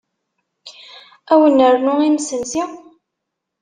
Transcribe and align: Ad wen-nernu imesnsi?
Ad 1.31 1.37
wen-nernu 1.39 1.93
imesnsi? 2.07 2.63